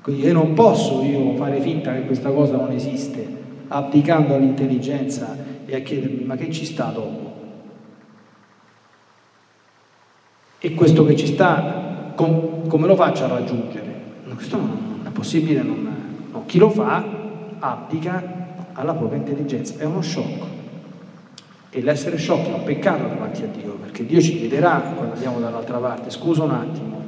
quindi 0.04 0.26
io 0.26 0.34
non 0.34 0.52
posso 0.52 1.02
io 1.02 1.34
fare 1.34 1.62
finta 1.62 1.94
che 1.94 2.04
questa 2.04 2.28
cosa 2.28 2.56
non 2.56 2.72
esiste, 2.72 3.26
abdicando 3.68 4.34
all'intelligenza 4.34 5.34
e 5.64 5.74
a 5.74 5.80
chiedermi 5.80 6.24
ma 6.24 6.36
che 6.36 6.52
ci 6.52 6.66
sta 6.66 6.90
dopo? 6.90 7.32
E 10.58 10.74
questo 10.74 11.06
che 11.06 11.16
ci 11.16 11.26
sta, 11.26 12.12
com- 12.14 12.68
come 12.68 12.86
lo 12.86 12.94
faccio 12.96 13.24
a 13.24 13.28
raggiungere? 13.28 13.94
Questo 14.34 14.58
non 14.58 15.06
è 15.06 15.08
possibile, 15.08 15.62
non, 15.62 15.96
no. 16.30 16.42
chi 16.44 16.58
lo 16.58 16.68
fa 16.68 17.02
abdica 17.58 18.22
alla 18.74 18.92
propria 18.92 19.20
intelligenza, 19.20 19.78
è 19.78 19.84
uno 19.84 20.02
shock. 20.02 20.44
E 21.70 21.80
l'essere 21.80 22.18
sciocchi 22.18 22.50
è 22.50 22.52
un 22.52 22.64
peccato 22.64 23.06
davanti 23.06 23.42
a 23.42 23.46
Dio, 23.46 23.72
perché 23.80 24.04
Dio 24.04 24.20
ci 24.20 24.36
chiederà 24.36 24.80
quando 24.94 25.14
andiamo 25.14 25.40
dall'altra 25.40 25.78
parte, 25.78 26.10
scusa 26.10 26.42
un 26.42 26.50
attimo, 26.50 27.03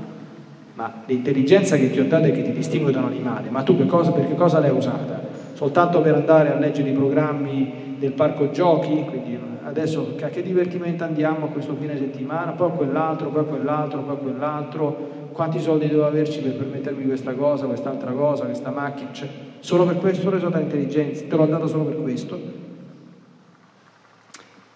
ma 0.76 1.02
l'intelligenza 1.06 1.76
che 1.76 1.90
ti 1.90 1.98
ho 1.98 2.06
dato 2.06 2.26
è 2.26 2.32
che 2.32 2.42
ti 2.42 2.52
distingue 2.52 2.92
da 2.92 2.98
un 2.98 3.06
animale, 3.06 3.48
ma 3.48 3.62
tu 3.62 3.76
che 3.78 3.86
cosa, 3.86 4.12
per 4.12 4.28
che 4.28 4.34
cosa 4.34 4.58
l'hai 4.58 4.70
usata? 4.70 5.24
Soltanto 5.54 6.02
per 6.02 6.14
andare 6.14 6.52
a 6.52 6.58
leggere 6.58 6.90
i 6.90 6.92
programmi 6.92 7.96
del 7.98 8.12
parco 8.12 8.50
giochi, 8.50 9.02
quindi 9.08 9.38
adesso 9.64 10.14
a 10.20 10.28
che 10.28 10.42
divertimento 10.42 11.02
andiamo 11.02 11.46
questo 11.46 11.74
fine 11.80 11.96
settimana, 11.96 12.52
poi 12.52 12.72
quell'altro, 12.72 13.30
poi 13.30 13.46
quell'altro, 13.46 14.02
poi 14.02 14.18
quell'altro, 14.18 15.08
quanti 15.32 15.60
soldi 15.60 15.88
devo 15.88 16.04
averci 16.04 16.40
per 16.40 16.52
permettermi 16.52 17.06
questa 17.06 17.32
cosa, 17.32 17.64
quest'altra 17.64 18.10
cosa, 18.12 18.44
questa 18.44 18.70
macchina, 18.70 19.12
cioè, 19.12 19.28
solo 19.60 19.86
per 19.86 19.96
questo 19.96 20.28
ho 20.28 20.30
reso 20.30 20.50
la 20.50 20.60
intelligenza, 20.60 21.24
te 21.26 21.36
l'ho 21.36 21.46
dato 21.46 21.66
solo 21.66 21.84
per 21.84 22.02
questo. 22.02 22.38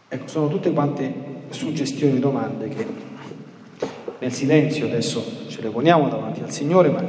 Ecco, 0.08 0.26
sono 0.28 0.48
tutte 0.48 0.72
quante 0.72 1.12
suggestioni, 1.50 2.18
domande 2.18 2.68
che 2.68 3.09
nel 4.20 4.32
silenzio 4.32 4.86
adesso 4.86 5.48
ce 5.48 5.62
le 5.62 5.70
poniamo 5.70 6.08
davanti 6.08 6.42
al 6.42 6.50
Signore, 6.50 6.90
ma 6.90 7.02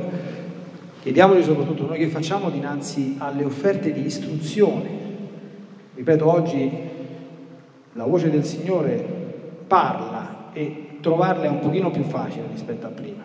chiediamoli 1.02 1.44
soprattutto 1.44 1.86
noi 1.86 2.00
che 2.00 2.08
facciamo 2.08 2.50
dinanzi 2.50 3.16
alle 3.20 3.44
offerte 3.44 3.92
di 3.92 4.06
istruzione. 4.06 5.00
Ripeto, 5.94 6.32
oggi 6.32 6.72
la 7.94 8.06
voce 8.06 8.30
del 8.30 8.46
Signore 8.46 8.96
parla 9.68 10.52
e 10.54 10.98
trovarla 11.02 11.44
è 11.44 11.50
un 11.50 11.60
pochino 11.60 11.92
più 11.92 12.04
facile 12.04 12.46
rispetto 12.50 12.88
a 12.88 12.90
prima. 12.90 13.24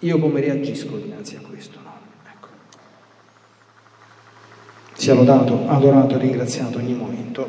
Io 0.00 0.18
come 0.18 0.40
reagisco 0.40 0.96
dinanzi 0.96 1.36
a 1.36 1.40
questo? 1.48 1.78
No? 1.82 1.92
Ecco. 2.34 2.48
Sia 4.92 5.14
lodato, 5.14 5.66
adorato 5.68 6.16
e 6.16 6.18
ringraziato 6.18 6.76
ogni 6.76 6.94
momento. 6.94 7.48